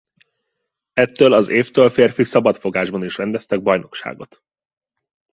Ettől 0.93 1.33
az 1.33 1.49
évtől 1.49 1.89
férfi 1.89 2.23
szabadfogásban 2.23 3.03
is 3.03 3.17
rendeztek 3.17 3.61
bajnokságot. 3.61 4.43